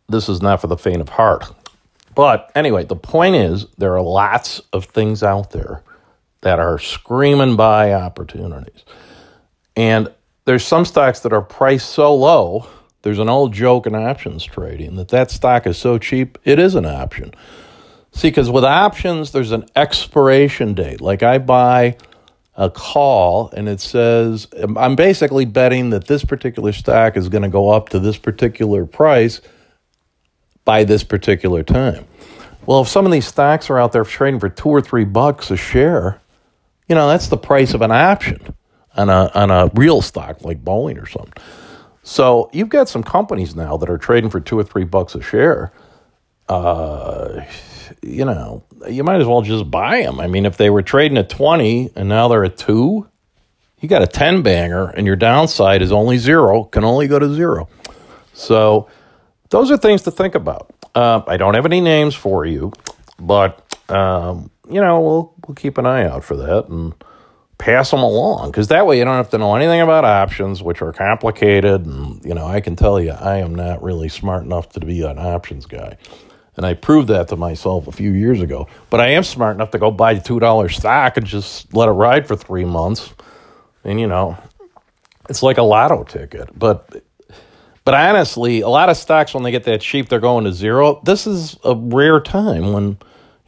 this 0.08 0.28
is 0.28 0.42
not 0.42 0.60
for 0.60 0.66
the 0.66 0.76
faint 0.76 1.00
of 1.00 1.08
heart. 1.08 1.46
But 2.14 2.50
anyway, 2.54 2.84
the 2.84 2.96
point 2.96 3.36
is 3.36 3.66
there 3.78 3.94
are 3.94 4.02
lots 4.02 4.60
of 4.72 4.84
things 4.86 5.22
out 5.22 5.52
there 5.52 5.82
that 6.42 6.58
are 6.58 6.78
screaming 6.78 7.56
buy 7.56 7.92
opportunities. 7.92 8.84
And 9.76 10.08
there's 10.44 10.64
some 10.64 10.84
stocks 10.84 11.20
that 11.20 11.32
are 11.32 11.42
priced 11.42 11.90
so 11.90 12.14
low. 12.14 12.66
There's 13.02 13.18
an 13.18 13.28
old 13.28 13.52
joke 13.52 13.86
in 13.86 13.94
options 13.94 14.44
trading 14.44 14.96
that 14.96 15.08
that 15.08 15.30
stock 15.30 15.66
is 15.66 15.78
so 15.78 15.98
cheap, 15.98 16.38
it 16.44 16.58
is 16.58 16.74
an 16.74 16.86
option. 16.86 17.34
See, 18.12 18.28
because 18.28 18.50
with 18.50 18.64
options, 18.64 19.30
there's 19.30 19.52
an 19.52 19.66
expiration 19.76 20.74
date. 20.74 21.00
Like 21.00 21.22
I 21.22 21.38
buy 21.38 21.96
a 22.56 22.68
call 22.68 23.50
and 23.56 23.68
it 23.68 23.80
says, 23.80 24.48
I'm 24.76 24.96
basically 24.96 25.44
betting 25.44 25.90
that 25.90 26.06
this 26.08 26.24
particular 26.24 26.72
stock 26.72 27.16
is 27.16 27.28
going 27.28 27.42
to 27.42 27.48
go 27.48 27.70
up 27.70 27.90
to 27.90 27.98
this 27.98 28.18
particular 28.18 28.84
price 28.84 29.40
by 30.64 30.84
this 30.84 31.04
particular 31.04 31.62
time. 31.62 32.06
Well, 32.66 32.82
if 32.82 32.88
some 32.88 33.06
of 33.06 33.12
these 33.12 33.26
stocks 33.26 33.70
are 33.70 33.78
out 33.78 33.92
there 33.92 34.04
trading 34.04 34.40
for 34.40 34.48
two 34.48 34.68
or 34.68 34.82
three 34.82 35.04
bucks 35.04 35.50
a 35.50 35.56
share, 35.56 36.20
you 36.90 36.96
know, 36.96 37.06
that's 37.06 37.28
the 37.28 37.36
price 37.36 37.72
of 37.72 37.82
an 37.82 37.92
option 37.92 38.52
on 38.96 39.08
a 39.08 39.30
on 39.32 39.50
a 39.52 39.70
real 39.74 40.02
stock 40.02 40.42
like 40.42 40.62
Boeing 40.64 41.00
or 41.00 41.06
something. 41.06 41.32
So 42.02 42.50
you've 42.52 42.68
got 42.68 42.88
some 42.88 43.04
companies 43.04 43.54
now 43.54 43.76
that 43.76 43.88
are 43.88 43.96
trading 43.96 44.28
for 44.28 44.40
two 44.40 44.58
or 44.58 44.64
three 44.64 44.82
bucks 44.82 45.14
a 45.14 45.22
share. 45.22 45.70
Uh, 46.48 47.44
you 48.02 48.24
know, 48.24 48.64
you 48.88 49.04
might 49.04 49.20
as 49.20 49.28
well 49.28 49.42
just 49.42 49.70
buy 49.70 50.02
them. 50.02 50.18
I 50.18 50.26
mean, 50.26 50.44
if 50.44 50.56
they 50.56 50.68
were 50.68 50.82
trading 50.82 51.16
at 51.16 51.30
twenty 51.30 51.90
and 51.94 52.08
now 52.08 52.26
they're 52.26 52.44
at 52.44 52.58
two, 52.58 53.08
you 53.78 53.88
got 53.88 54.02
a 54.02 54.08
ten 54.08 54.42
banger, 54.42 54.88
and 54.88 55.06
your 55.06 55.14
downside 55.14 55.82
is 55.82 55.92
only 55.92 56.18
zero. 56.18 56.64
Can 56.64 56.82
only 56.82 57.06
go 57.06 57.20
to 57.20 57.32
zero. 57.32 57.68
So 58.32 58.88
those 59.50 59.70
are 59.70 59.76
things 59.76 60.02
to 60.02 60.10
think 60.10 60.34
about. 60.34 60.74
Uh, 60.92 61.22
I 61.28 61.36
don't 61.36 61.54
have 61.54 61.66
any 61.66 61.80
names 61.80 62.16
for 62.16 62.44
you, 62.44 62.72
but 63.20 63.64
um, 63.88 64.50
you 64.70 64.80
know, 64.80 65.00
we'll 65.00 65.34
we'll 65.46 65.54
keep 65.54 65.78
an 65.78 65.86
eye 65.86 66.04
out 66.04 66.24
for 66.24 66.36
that 66.36 66.68
and 66.68 66.94
pass 67.58 67.90
them 67.90 68.00
along 68.00 68.50
because 68.50 68.68
that 68.68 68.86
way 68.86 68.98
you 68.98 69.04
don't 69.04 69.16
have 69.16 69.30
to 69.30 69.38
know 69.38 69.54
anything 69.54 69.80
about 69.80 70.04
options, 70.04 70.62
which 70.62 70.80
are 70.82 70.92
complicated. 70.92 71.86
And 71.86 72.24
you 72.24 72.34
know, 72.34 72.46
I 72.46 72.60
can 72.60 72.76
tell 72.76 73.00
you, 73.00 73.12
I 73.12 73.38
am 73.38 73.54
not 73.54 73.82
really 73.82 74.08
smart 74.08 74.44
enough 74.44 74.70
to 74.70 74.80
be 74.80 75.02
an 75.02 75.18
options 75.18 75.66
guy. 75.66 75.96
And 76.56 76.66
I 76.66 76.74
proved 76.74 77.08
that 77.08 77.28
to 77.28 77.36
myself 77.36 77.86
a 77.86 77.92
few 77.92 78.12
years 78.12 78.42
ago. 78.42 78.66
But 78.90 79.00
I 79.00 79.08
am 79.08 79.22
smart 79.22 79.56
enough 79.56 79.70
to 79.70 79.78
go 79.78 79.90
buy 79.90 80.12
a 80.12 80.20
$2 80.20 80.74
stock 80.74 81.16
and 81.16 81.24
just 81.24 81.72
let 81.74 81.88
it 81.88 81.92
ride 81.92 82.26
for 82.26 82.36
three 82.36 82.64
months. 82.64 83.14
And, 83.84 84.00
you 84.00 84.06
know, 84.06 84.36
it's 85.30 85.42
like 85.42 85.58
a 85.58 85.62
lotto 85.62 86.04
ticket. 86.04 86.50
But 86.58 87.02
but 87.84 87.94
honestly, 87.94 88.60
a 88.60 88.68
lot 88.68 88.90
of 88.90 88.96
stocks, 88.96 89.32
when 89.32 89.42
they 89.42 89.50
get 89.50 89.64
that 89.64 89.80
cheap, 89.80 90.08
they're 90.08 90.20
going 90.20 90.44
to 90.44 90.52
zero. 90.52 91.00
This 91.04 91.26
is 91.26 91.56
a 91.64 91.74
rare 91.74 92.20
time 92.20 92.72
when 92.72 92.98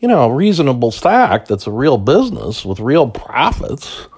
you 0.02 0.08
know, 0.08 0.24
a 0.24 0.34
reasonable 0.34 0.90
stock 0.90 1.46
that's 1.46 1.68
a 1.68 1.70
real 1.70 1.96
business 1.96 2.64
with 2.64 2.80
real 2.80 3.08
profits 3.08 4.08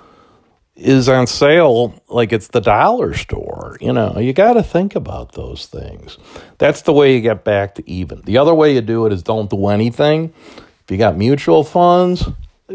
is 0.74 1.10
on 1.10 1.26
sale 1.26 2.02
like 2.08 2.32
it's 2.32 2.48
the 2.48 2.60
dollar 2.60 3.12
store. 3.12 3.76
You 3.82 3.92
know, 3.92 4.18
you 4.18 4.32
got 4.32 4.54
to 4.54 4.62
think 4.62 4.96
about 4.96 5.32
those 5.32 5.66
things. 5.66 6.16
That's 6.56 6.82
the 6.82 6.94
way 6.94 7.14
you 7.14 7.20
get 7.20 7.44
back 7.44 7.74
to 7.74 7.88
even. 7.88 8.22
The 8.22 8.38
other 8.38 8.54
way 8.54 8.74
you 8.74 8.80
do 8.80 9.04
it 9.04 9.12
is 9.12 9.22
don't 9.22 9.50
do 9.50 9.68
anything. 9.68 10.32
If 10.56 10.90
you 10.90 10.96
got 10.96 11.18
mutual 11.18 11.62
funds, 11.62 12.26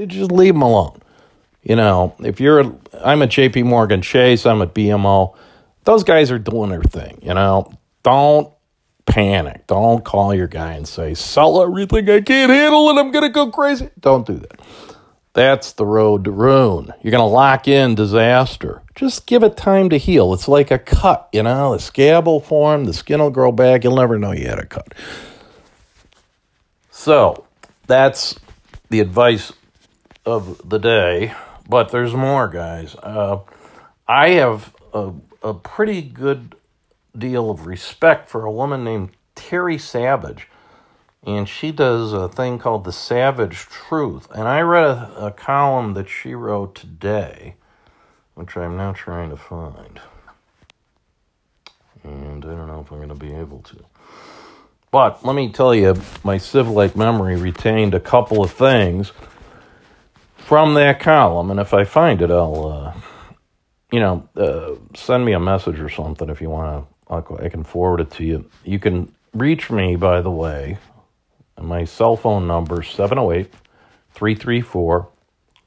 just 0.05 0.31
leave 0.31 0.53
them 0.53 0.61
alone. 0.61 1.01
You 1.63 1.77
know, 1.77 2.15
if 2.19 2.39
you're, 2.39 2.77
I'm 3.03 3.23
at 3.23 3.29
JP 3.29 3.65
Morgan 3.65 4.03
Chase, 4.03 4.45
I'm 4.45 4.61
at 4.61 4.75
BMO, 4.75 5.35
those 5.83 6.03
guys 6.03 6.31
are 6.31 6.39
doing 6.39 6.69
their 6.69 6.83
thing. 6.83 7.17
You 7.23 7.33
know, 7.33 7.71
don't 8.03 8.53
panic. 9.09 9.67
Don't 9.67 10.05
call 10.05 10.33
your 10.33 10.47
guy 10.47 10.73
and 10.73 10.87
say, 10.87 11.13
sell 11.13 11.61
everything. 11.61 12.09
I 12.09 12.21
can't 12.21 12.51
handle 12.51 12.89
it. 12.89 12.99
I'm 12.99 13.11
going 13.11 13.23
to 13.23 13.29
go 13.29 13.51
crazy. 13.51 13.89
Don't 13.99 14.25
do 14.25 14.35
that. 14.35 14.61
That's 15.33 15.73
the 15.73 15.85
road 15.85 16.23
to 16.25 16.31
ruin. 16.31 16.93
You're 17.01 17.11
going 17.11 17.21
to 17.21 17.25
lock 17.25 17.67
in 17.67 17.95
disaster. 17.95 18.81
Just 18.95 19.25
give 19.25 19.43
it 19.43 19.57
time 19.57 19.89
to 19.89 19.97
heal. 19.97 20.33
It's 20.33 20.47
like 20.47 20.71
a 20.71 20.79
cut, 20.79 21.29
you 21.31 21.43
know, 21.43 21.73
the 21.73 21.79
scab 21.79 22.25
will 22.25 22.39
form, 22.39 22.85
the 22.85 22.93
skin 22.93 23.19
will 23.19 23.29
grow 23.29 23.51
back. 23.51 23.83
You'll 23.83 23.95
never 23.95 24.17
know 24.17 24.31
you 24.31 24.47
had 24.47 24.59
a 24.59 24.65
cut. 24.65 24.93
So, 26.91 27.45
that's 27.87 28.37
the 28.89 28.99
advice 28.99 29.53
of 30.25 30.67
the 30.67 30.79
day. 30.79 31.33
But 31.67 31.89
there's 31.89 32.13
more, 32.13 32.47
guys. 32.47 32.95
Uh, 32.95 33.39
I 34.07 34.29
have 34.31 34.73
a, 34.93 35.13
a 35.43 35.53
pretty 35.53 36.01
good 36.01 36.55
deal 37.17 37.49
of 37.49 37.65
respect 37.65 38.29
for 38.29 38.45
a 38.45 38.51
woman 38.51 38.83
named 38.83 39.11
Terry 39.35 39.77
Savage 39.77 40.47
and 41.23 41.49
she 41.49 41.71
does 41.71 42.13
a 42.13 42.29
thing 42.29 42.59
called 42.59 42.85
The 42.85 42.93
Savage 42.93 43.65
Truth. 43.65 44.29
And 44.31 44.47
I 44.47 44.61
read 44.61 44.85
a, 44.85 45.25
a 45.27 45.31
column 45.31 45.93
that 45.95 46.07
she 46.07 46.33
wrote 46.33 46.75
today, 46.75 47.55
which 48.35 48.55
I'm 48.55 48.77
now 48.77 48.93
trying 48.93 49.29
to 49.29 49.37
find. 49.37 49.99
And 52.03 52.45
I 52.45 52.47
don't 52.47 52.67
know 52.67 52.79
if 52.79 52.91
I'm 52.91 52.97
going 52.97 53.09
to 53.09 53.15
be 53.15 53.33
able 53.33 53.61
to. 53.63 53.85
But 54.91 55.23
let 55.25 55.35
me 55.35 55.51
tell 55.51 55.75
you, 55.75 56.01
my 56.23 56.37
civ-like 56.37 56.95
memory 56.95 57.35
retained 57.35 57.93
a 57.93 57.99
couple 57.99 58.41
of 58.41 58.51
things 58.51 59.11
from 60.37 60.73
that 60.75 60.99
column. 61.01 61.51
And 61.51 61.59
if 61.59 61.73
I 61.73 61.83
find 61.83 62.21
it, 62.21 62.31
I'll, 62.31 62.65
uh, 62.65 62.93
you 63.91 63.99
know, 63.99 64.27
uh, 64.35 64.75
send 64.95 65.25
me 65.25 65.33
a 65.33 65.39
message 65.39 65.79
or 65.79 65.89
something 65.89 66.29
if 66.29 66.39
you 66.41 66.49
want 66.49 66.87
to. 66.87 66.98
I 67.09 67.49
can 67.49 67.63
forward 67.63 68.01
it 68.01 68.11
to 68.11 68.23
you. 68.23 68.49
You 68.63 68.79
can 68.79 69.13
reach 69.33 69.69
me, 69.71 69.95
by 69.95 70.21
the 70.21 70.31
way, 70.31 70.77
my 71.59 71.83
cell 71.83 72.15
phone 72.15 72.47
number 72.47 72.83
708 72.83 73.51
334 74.13 75.07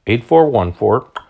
8414. 0.07 1.25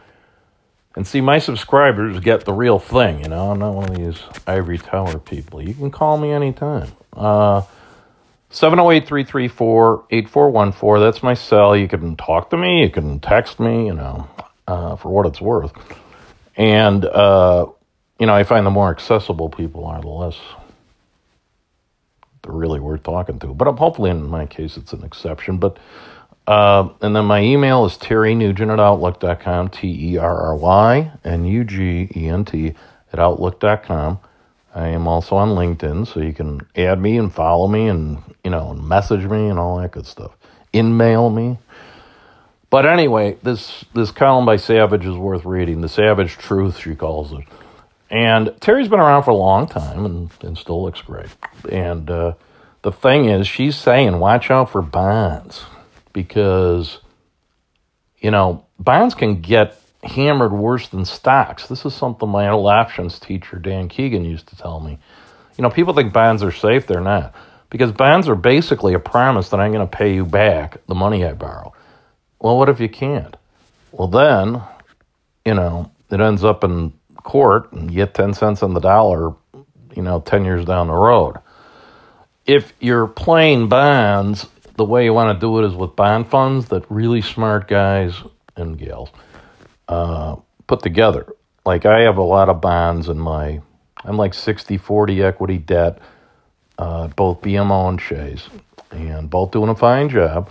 And 0.94 1.06
see, 1.06 1.20
my 1.22 1.38
subscribers 1.38 2.20
get 2.20 2.44
the 2.44 2.52
real 2.52 2.78
thing, 2.78 3.22
you 3.22 3.28
know. 3.28 3.50
I'm 3.50 3.58
not 3.58 3.74
one 3.74 3.88
of 3.88 3.96
these 3.96 4.22
ivory 4.46 4.78
tower 4.78 5.18
people. 5.18 5.62
You 5.62 5.72
can 5.72 5.90
call 5.90 6.18
me 6.18 6.30
anytime. 6.32 6.92
Uh, 7.14 7.62
708 8.50 9.06
334 9.06 10.04
8414. 10.10 11.02
That's 11.02 11.22
my 11.22 11.32
cell. 11.32 11.74
You 11.74 11.88
can 11.88 12.16
talk 12.16 12.50
to 12.50 12.58
me. 12.58 12.82
You 12.82 12.90
can 12.90 13.20
text 13.20 13.58
me, 13.58 13.86
you 13.86 13.94
know, 13.94 14.28
uh, 14.68 14.96
for 14.96 15.08
what 15.08 15.24
it's 15.24 15.40
worth. 15.40 15.72
And, 16.56 17.06
uh, 17.06 17.66
you 18.18 18.26
know, 18.26 18.34
I 18.34 18.44
find 18.44 18.64
the 18.64 18.70
more 18.70 18.90
accessible 18.90 19.48
people 19.48 19.84
are, 19.84 20.00
the 20.00 20.08
less 20.08 20.38
they're 22.42 22.52
really 22.52 22.80
worth 22.80 23.02
talking 23.04 23.38
to. 23.40 23.48
But 23.48 23.72
hopefully, 23.78 24.10
in 24.10 24.28
my 24.28 24.46
case, 24.46 24.76
it's 24.76 24.92
an 24.92 25.04
exception. 25.04 25.58
But 25.58 25.78
uh, 26.46 26.88
and 27.00 27.14
then 27.14 27.24
my 27.24 27.40
email 27.40 27.84
is 27.84 27.96
Terry 27.96 28.34
Nugent 28.34 28.70
at 28.70 28.80
Outlook.com, 28.80 29.68
T 29.68 30.12
E 30.12 30.18
R 30.18 30.40
R 30.48 30.56
Y 30.56 31.12
N 31.24 31.44
U 31.44 31.64
G 31.64 32.08
E 32.14 32.28
N 32.28 32.44
T 32.44 32.74
at 33.12 33.18
Outlook.com. 33.18 34.18
I 34.74 34.88
am 34.88 35.06
also 35.06 35.36
on 35.36 35.50
LinkedIn, 35.50 36.06
so 36.06 36.20
you 36.20 36.32
can 36.32 36.60
add 36.74 36.98
me 36.98 37.18
and 37.18 37.32
follow 37.32 37.68
me 37.68 37.88
and, 37.88 38.22
you 38.42 38.50
know, 38.50 38.72
message 38.72 39.24
me 39.24 39.48
and 39.48 39.58
all 39.58 39.76
that 39.78 39.92
good 39.92 40.06
stuff. 40.06 40.32
In-mail 40.72 41.28
me. 41.28 41.58
But 42.70 42.86
anyway, 42.86 43.36
this, 43.42 43.84
this 43.92 44.10
column 44.10 44.46
by 44.46 44.56
Savage 44.56 45.04
is 45.04 45.14
worth 45.14 45.44
reading. 45.44 45.82
The 45.82 45.90
Savage 45.90 46.38
Truth, 46.38 46.78
she 46.78 46.94
calls 46.94 47.32
it. 47.32 47.44
And 48.12 48.54
Terry's 48.60 48.88
been 48.88 49.00
around 49.00 49.22
for 49.22 49.30
a 49.30 49.34
long 49.34 49.66
time 49.66 50.04
and, 50.04 50.30
and 50.42 50.58
still 50.58 50.82
looks 50.82 51.00
great. 51.00 51.34
And 51.70 52.10
uh, 52.10 52.34
the 52.82 52.92
thing 52.92 53.24
is, 53.24 53.48
she's 53.48 53.74
saying, 53.74 54.18
watch 54.18 54.50
out 54.50 54.70
for 54.70 54.82
bonds 54.82 55.64
because, 56.12 56.98
you 58.18 58.30
know, 58.30 58.66
bonds 58.78 59.14
can 59.14 59.40
get 59.40 59.80
hammered 60.02 60.52
worse 60.52 60.88
than 60.88 61.06
stocks. 61.06 61.68
This 61.68 61.86
is 61.86 61.94
something 61.94 62.28
my 62.28 62.50
old 62.50 62.66
options 62.66 63.18
teacher, 63.18 63.58
Dan 63.58 63.88
Keegan, 63.88 64.26
used 64.26 64.48
to 64.48 64.56
tell 64.56 64.78
me. 64.78 64.98
You 65.56 65.62
know, 65.62 65.70
people 65.70 65.94
think 65.94 66.12
bonds 66.12 66.42
are 66.42 66.52
safe, 66.52 66.86
they're 66.86 67.00
not. 67.00 67.34
Because 67.70 67.92
bonds 67.92 68.28
are 68.28 68.34
basically 68.34 68.92
a 68.92 68.98
promise 68.98 69.48
that 69.48 69.60
I'm 69.60 69.72
going 69.72 69.88
to 69.88 69.96
pay 69.96 70.12
you 70.14 70.26
back 70.26 70.86
the 70.86 70.94
money 70.94 71.24
I 71.24 71.32
borrow. 71.32 71.72
Well, 72.38 72.58
what 72.58 72.68
if 72.68 72.78
you 72.78 72.90
can't? 72.90 73.38
Well, 73.90 74.08
then, 74.08 74.60
you 75.46 75.54
know, 75.54 75.90
it 76.10 76.20
ends 76.20 76.44
up 76.44 76.62
in 76.62 76.92
court 77.22 77.72
and 77.72 77.92
get 77.92 78.14
10 78.14 78.34
cents 78.34 78.62
on 78.62 78.74
the 78.74 78.80
dollar, 78.80 79.34
you 79.94 80.02
know, 80.02 80.20
10 80.20 80.44
years 80.44 80.64
down 80.64 80.88
the 80.88 80.94
road. 80.94 81.36
If 82.46 82.72
you're 82.80 83.06
playing 83.06 83.68
bonds, 83.68 84.46
the 84.76 84.84
way 84.84 85.04
you 85.04 85.12
want 85.12 85.36
to 85.36 85.40
do 85.40 85.58
it 85.58 85.66
is 85.66 85.74
with 85.74 85.94
bond 85.96 86.28
funds 86.28 86.68
that 86.68 86.84
really 86.90 87.22
smart 87.22 87.68
guys 87.68 88.14
and 88.56 88.78
gals 88.78 89.10
uh, 89.88 90.36
put 90.66 90.82
together. 90.82 91.26
Like 91.64 91.86
I 91.86 92.00
have 92.00 92.16
a 92.16 92.22
lot 92.22 92.48
of 92.48 92.60
bonds 92.60 93.08
in 93.08 93.18
my, 93.18 93.60
I'm 94.04 94.16
like 94.16 94.34
60 94.34 94.76
40 94.78 95.22
equity 95.22 95.58
debt, 95.58 95.98
uh, 96.78 97.08
both 97.08 97.40
BMO 97.42 97.88
and 97.88 98.00
Chase, 98.00 98.48
and 98.90 99.30
both 99.30 99.52
doing 99.52 99.68
a 99.68 99.76
fine 99.76 100.08
job. 100.08 100.50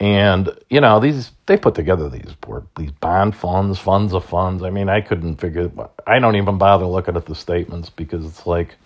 And 0.00 0.50
you 0.70 0.80
know 0.80 1.00
these 1.00 1.32
they 1.46 1.56
put 1.56 1.74
together 1.74 2.08
these 2.08 2.34
these 2.76 2.92
bond 2.92 3.34
funds, 3.34 3.78
funds 3.78 4.12
of 4.12 4.24
funds. 4.24 4.62
I 4.62 4.70
mean, 4.70 4.88
I 4.88 5.00
couldn't 5.00 5.36
figure. 5.36 5.70
I 6.06 6.20
don't 6.20 6.36
even 6.36 6.56
bother 6.56 6.86
looking 6.86 7.16
at 7.16 7.26
the 7.26 7.34
statements 7.34 7.90
because 7.90 8.24
it's 8.24 8.46
like 8.46 8.76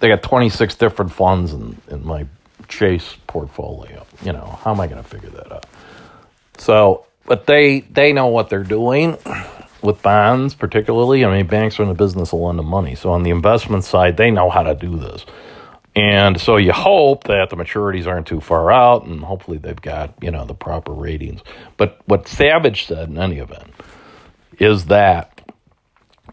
they 0.00 0.08
got 0.08 0.22
twenty 0.22 0.50
six 0.50 0.74
different 0.74 1.12
funds 1.12 1.54
in 1.54 1.80
in 1.88 2.04
my 2.04 2.26
Chase 2.68 3.16
portfolio. 3.26 4.04
You 4.22 4.32
know, 4.32 4.58
how 4.62 4.72
am 4.72 4.80
I 4.80 4.86
going 4.86 5.02
to 5.02 5.08
figure 5.08 5.30
that 5.30 5.52
out? 5.52 5.66
So, 6.58 7.06
but 7.24 7.46
they 7.46 7.80
they 7.80 8.12
know 8.12 8.26
what 8.26 8.50
they're 8.50 8.64
doing 8.64 9.16
with 9.82 10.02
bonds, 10.02 10.54
particularly. 10.54 11.24
I 11.24 11.34
mean, 11.34 11.46
banks 11.46 11.78
are 11.78 11.84
in 11.84 11.88
the 11.88 11.94
business 11.94 12.32
of 12.32 12.40
lending 12.40 12.66
money, 12.66 12.94
so 12.96 13.12
on 13.12 13.22
the 13.22 13.30
investment 13.30 13.84
side, 13.84 14.16
they 14.16 14.30
know 14.30 14.50
how 14.50 14.62
to 14.62 14.74
do 14.74 14.96
this. 14.98 15.24
And 15.96 16.38
so 16.38 16.58
you 16.58 16.72
hope 16.72 17.24
that 17.24 17.48
the 17.48 17.56
maturities 17.56 18.06
aren't 18.06 18.26
too 18.26 18.42
far 18.42 18.70
out, 18.70 19.06
and 19.06 19.24
hopefully 19.24 19.56
they've 19.56 19.80
got 19.80 20.12
you 20.22 20.30
know 20.30 20.44
the 20.44 20.54
proper 20.54 20.92
ratings. 20.92 21.40
But 21.78 21.98
what 22.04 22.28
Savage 22.28 22.86
said 22.86 23.08
in 23.08 23.18
any 23.18 23.38
event 23.38 23.72
is 24.58 24.86
that 24.86 25.50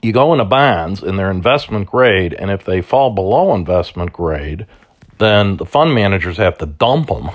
you 0.01 0.11
go 0.11 0.33
into 0.33 0.43
bonds 0.43 1.01
and 1.01 1.17
they're 1.17 1.31
investment 1.31 1.89
grade, 1.89 2.33
and 2.33 2.51
if 2.51 2.65
they 2.65 2.81
fall 2.81 3.11
below 3.11 3.55
investment 3.55 4.11
grade, 4.11 4.67
then 5.17 5.55
the 5.55 5.65
fund 5.65 5.95
managers 5.95 6.35
have 6.35 6.57
to 6.57 6.65
dump 6.65 7.07
them, 7.07 7.29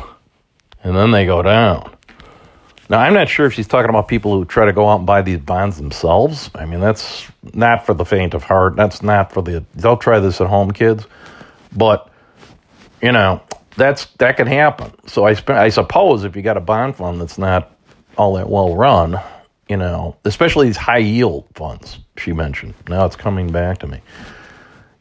and 0.85 0.95
then 0.95 1.11
they 1.13 1.25
go 1.25 1.41
down. 1.41 1.95
Now, 2.91 2.99
I'm 2.99 3.15
not 3.15 3.29
sure 3.29 3.47
if 3.47 3.55
she's 3.55 3.67
talking 3.67 3.91
about 3.91 4.09
people 4.09 4.33
who 4.33 4.45
try 4.45 4.67
to 4.67 4.73
go 4.73 4.89
out 4.89 4.99
and 4.99 5.07
buy 5.07 5.23
these 5.23 5.39
bonds 5.39 5.77
themselves. 5.77 6.51
I 6.55 6.67
mean, 6.67 6.81
that's 6.81 7.27
not 7.55 7.85
for 7.85 7.95
the 7.95 8.05
faint 8.05 8.35
of 8.35 8.43
heart. 8.43 8.77
That's 8.77 9.03
not 9.03 9.33
for 9.33 9.43
the. 9.43 9.65
Don't 9.79 10.01
try 10.01 10.21
this 10.21 10.41
at 10.41 10.47
home, 10.47 10.71
kids. 10.71 11.07
But 11.75 12.11
you 13.03 13.13
know, 13.13 13.43
that's 13.77 14.07
that 14.19 14.37
can 14.37 14.47
happen. 14.47 14.93
So 15.07 15.27
I 15.27 15.37
I 15.49 15.69
suppose 15.69 16.25
if 16.25 16.37
you 16.37 16.43
got 16.43 16.57
a 16.57 16.61
bond 16.61 16.97
fund 16.97 17.21
that's 17.21 17.39
not 17.39 17.73
all 18.17 18.35
that 18.35 18.49
well 18.49 18.75
run, 18.75 19.21
you 19.69 19.77
know, 19.77 20.17
especially 20.25 20.67
these 20.67 20.77
high 20.77 20.99
yield 20.99 21.47
funds 21.55 21.99
she 22.17 22.33
mentioned. 22.33 22.75
Now 22.89 23.07
it's 23.07 23.17
coming 23.17 23.51
back 23.51 23.79
to 23.79 23.87
me. 23.87 24.01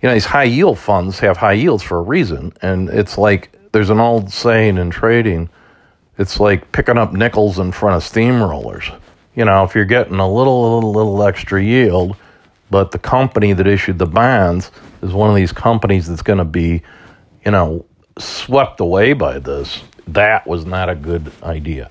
You 0.01 0.09
know, 0.09 0.13
these 0.13 0.25
high 0.25 0.43
yield 0.43 0.77
funds 0.77 1.19
have 1.19 1.37
high 1.37 1.53
yields 1.53 1.81
for 1.81 1.97
a 1.97 2.03
reason, 2.03 2.53
and 2.61 2.89
it's 2.89 3.17
like 3.17 3.57
there's 3.71 3.89
an 3.89 3.99
old 3.99 4.31
saying 4.31 4.77
in 4.77 4.91
trading. 4.91 5.49
It's 6.19 6.39
like 6.39 6.71
picking 6.71 6.97
up 6.97 7.13
nickels 7.13 7.59
in 7.59 7.71
front 7.71 7.95
of 7.95 8.09
steamrollers. 8.09 8.95
You 9.35 9.45
know, 9.45 9.63
if 9.63 9.75
you're 9.75 9.85
getting 9.85 10.19
a 10.19 10.27
little, 10.27 10.75
little, 10.75 10.91
little 10.91 11.23
extra 11.23 11.63
yield, 11.63 12.17
but 12.71 12.91
the 12.91 12.97
company 12.97 13.53
that 13.53 13.67
issued 13.67 13.99
the 13.99 14.07
bonds 14.07 14.71
is 15.03 15.13
one 15.13 15.29
of 15.29 15.35
these 15.35 15.51
companies 15.51 16.07
that's 16.07 16.23
going 16.23 16.39
to 16.39 16.45
be 16.45 16.81
you 17.47 17.51
know, 17.51 17.85
swept 18.19 18.81
away 18.81 19.13
by 19.13 19.39
this, 19.39 19.81
that 20.05 20.45
was 20.45 20.65
not 20.65 20.89
a 20.89 20.95
good 20.95 21.31
idea. 21.41 21.89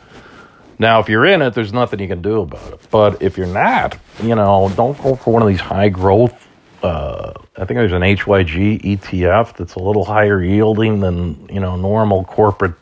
Now, 0.78 1.00
if 1.00 1.08
you're 1.08 1.24
in 1.24 1.40
it, 1.40 1.54
there's 1.54 1.72
nothing 1.72 1.98
you 1.98 2.08
can 2.08 2.20
do 2.20 2.42
about 2.42 2.74
it. 2.74 2.80
But 2.90 3.22
if 3.22 3.38
you're 3.38 3.46
not, 3.46 3.96
you 4.22 4.34
know, 4.34 4.70
don't 4.76 5.02
go 5.02 5.14
for 5.14 5.32
one 5.32 5.40
of 5.40 5.48
these 5.48 5.60
high 5.60 5.88
growth. 5.88 6.46
Uh, 6.82 7.32
I 7.56 7.64
think 7.64 7.78
there's 7.78 7.94
an 7.94 8.02
HYG 8.02 8.82
ETF 8.82 9.56
that's 9.56 9.76
a 9.76 9.78
little 9.78 10.04
higher 10.04 10.44
yielding 10.44 11.00
than 11.00 11.48
you 11.48 11.60
know 11.60 11.74
normal 11.74 12.24
corporate 12.24 12.74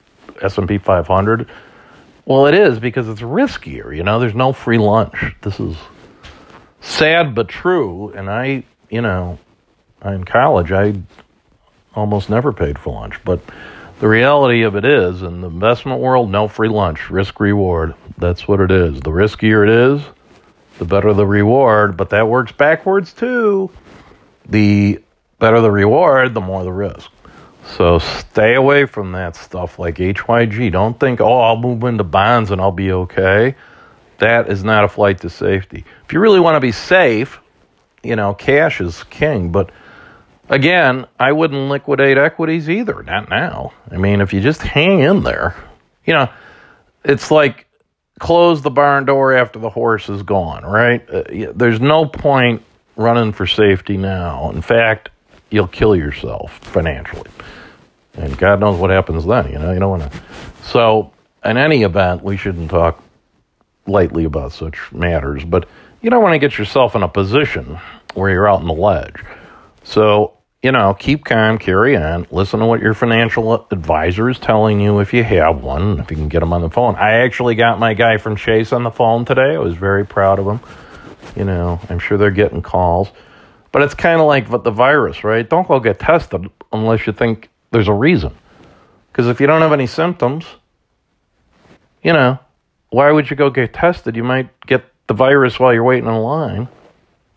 S&P 0.43 0.79
500. 0.79 1.49
Well, 2.27 2.47
it 2.47 2.55
is 2.55 2.81
because 2.81 3.09
it's 3.09 3.21
riskier. 3.21 3.97
You 3.97 4.03
know, 4.03 4.19
there's 4.19 4.35
no 4.35 4.53
free 4.53 4.79
lunch. 4.79 5.37
This 5.43 5.61
is 5.61 5.77
sad 6.81 7.37
but 7.37 7.47
true. 7.47 8.13
And 8.17 8.29
I, 8.29 8.65
you 8.91 9.01
know, 9.01 9.39
in 10.05 10.25
college, 10.25 10.73
I 10.73 10.95
almost 11.95 12.31
never 12.31 12.53
paid 12.53 12.79
for 12.79 12.93
lunch. 12.93 13.23
But 13.25 13.41
the 14.01 14.09
reality 14.09 14.63
of 14.63 14.77
it 14.77 14.85
is, 14.85 15.23
in 15.23 15.41
the 15.41 15.49
investment 15.49 16.01
world, 16.01 16.31
no 16.31 16.49
free 16.49 16.69
lunch, 16.69 17.11
risk 17.11 17.41
reward. 17.41 17.95
That's 18.19 18.47
what 18.49 18.61
it 18.61 18.71
is. 18.71 19.01
The 19.01 19.11
riskier 19.11 19.63
it 19.63 19.71
is, 19.71 20.05
the 20.79 20.85
better 20.85 21.13
the 21.15 21.27
reward, 21.27 21.97
but 21.97 22.11
that 22.11 22.29
works 22.29 22.53
backwards 22.53 23.13
too. 23.13 23.71
The 24.47 25.01
better 25.39 25.61
the 25.61 25.71
reward, 25.71 26.35
the 26.35 26.41
more 26.41 26.65
the 26.65 26.73
risk. 26.73 27.11
So 27.77 27.99
stay 27.99 28.55
away 28.55 28.85
from 28.85 29.13
that 29.13 29.37
stuff 29.37 29.79
like 29.79 29.97
HYG. 29.97 30.71
Don't 30.71 30.99
think, 31.01 31.21
oh, 31.21 31.41
I'll 31.41 31.57
move 31.57 31.83
into 31.85 32.05
bonds 32.05 32.51
and 32.51 32.61
I'll 32.61 32.73
be 32.73 32.93
okay. 32.93 33.55
That 34.19 34.51
is 34.51 34.63
not 34.63 34.85
a 34.85 34.89
flight 34.89 35.21
to 35.23 35.31
safety. 35.31 35.85
If 36.05 36.13
you 36.13 36.21
really 36.21 36.41
want 36.41 36.57
to 36.57 36.61
be 36.61 36.73
safe, 36.73 37.41
you 38.03 38.17
know, 38.17 38.35
cash 38.35 38.81
is 38.81 39.03
king. 39.05 39.51
But 39.51 39.71
again, 40.49 41.07
I 41.19 41.33
wouldn't 41.33 41.69
liquidate 41.69 42.19
equities 42.19 42.69
either. 42.69 43.03
Not 43.03 43.29
now. 43.29 43.73
I 43.91 43.97
mean, 43.97 44.21
if 44.21 44.33
you 44.33 44.41
just 44.41 44.63
hang 44.63 45.01
in 45.01 45.23
there, 45.23 45.55
you 46.05 46.15
know, 46.15 46.29
it's 47.05 47.31
like 47.31 47.67
close 48.19 48.63
the 48.63 48.71
barn 48.71 49.05
door 49.05 49.33
after 49.33 49.59
the 49.59 49.71
horse 49.71 50.09
is 50.09 50.23
gone, 50.23 50.65
right? 50.65 51.09
Uh, 51.09 51.53
there's 51.55 51.81
no 51.81 52.07
point 52.07 52.63
running 52.97 53.33
for 53.33 53.47
safety 53.47 53.97
now. 53.97 54.51
In 54.51 54.63
fact, 54.63 55.11
you'll 55.51 55.69
kill 55.69 55.97
yourself 55.97 56.59
financially. 56.59 57.31
And 58.15 58.37
God 58.39 58.61
knows 58.61 58.79
what 58.79 58.91
happens 58.91 59.25
then, 59.25 59.51
you 59.51 59.59
know, 59.59 59.73
you 59.73 59.81
don't 59.81 59.99
want 59.99 60.13
to. 60.13 60.23
So, 60.63 61.13
in 61.45 61.57
any 61.57 61.83
event, 61.83 62.23
we 62.23 62.37
shouldn't 62.37 62.71
talk 62.71 63.03
lightly 63.87 64.25
about 64.25 64.53
such 64.53 64.93
matters, 64.93 65.45
but 65.45 65.69
you 66.01 66.11
don't 66.11 66.23
want 66.23 66.35
to 66.35 66.39
get 66.39 66.57
yourself 66.57 66.95
in 66.95 67.03
a 67.03 67.09
position 67.09 67.79
where 68.15 68.31
you're 68.31 68.49
out 68.49 68.61
on 68.61 68.67
the 68.67 68.73
ledge. 68.73 69.17
So, 69.83 70.34
you 70.65 70.73
know, 70.73 70.95
keep 70.95 71.27
calm, 71.27 71.59
carry 71.59 71.95
on, 71.95 72.27
listen 72.31 72.59
to 72.61 72.65
what 72.65 72.81
your 72.81 72.95
financial 72.95 73.67
advisor 73.71 74.31
is 74.31 74.39
telling 74.39 74.81
you 74.81 74.99
if 75.01 75.13
you 75.13 75.23
have 75.23 75.63
one, 75.63 76.01
if 76.01 76.11
you 76.11 76.17
can 76.17 76.29
get 76.29 76.41
them 76.41 76.55
on 76.55 76.63
the 76.63 76.71
phone. 76.71 76.95
I 76.95 77.17
actually 77.19 77.55
got 77.55 77.79
my 77.79 77.93
guy 77.93 78.17
from 78.17 78.35
Chase 78.35 78.73
on 78.73 78.83
the 78.83 78.91
phone 78.91 79.27
today. 79.27 79.57
I 79.57 79.59
was 79.59 79.75
very 79.75 80.07
proud 80.07 80.39
of 80.39 80.47
him. 80.47 80.61
You 81.37 81.45
know, 81.45 81.79
I'm 81.91 81.99
sure 81.99 82.17
they're 82.17 82.31
getting 82.31 82.63
calls. 82.63 83.11
But 83.73 83.83
it's 83.83 83.93
kind 83.93 84.23
of 84.23 84.27
like 84.27 84.49
the 84.49 84.71
virus, 84.71 85.23
right? 85.23 85.47
Don't 85.47 85.69
go 85.69 85.81
get 85.81 85.99
tested 85.99 86.51
unless 86.73 87.07
you 87.07 87.13
think 87.13 87.51
there's 87.71 87.89
a 87.89 87.93
reason. 87.93 88.35
Because 89.13 89.27
if 89.27 89.43
you 89.43 89.47
don't 89.47 89.61
have 89.61 89.73
any 89.73 89.87
symptoms, 89.87 90.47
you 92.03 92.15
know, 92.15 92.39
why 92.89 93.11
would 93.11 93.29
you 93.29 93.37
go 93.37 93.51
get 93.51 93.75
tested? 93.75 94.17
You 94.17 94.25
might 94.25 94.49
get 94.67 94.83
the 95.09 95.15
virus 95.15 95.61
while 95.61 95.75
you're 95.75 95.85
waiting 95.85 96.09
in 96.09 96.15
line. 96.15 96.69